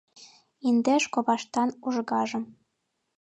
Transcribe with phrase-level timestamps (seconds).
[0.67, 2.43] Индеш коваштан ужгажым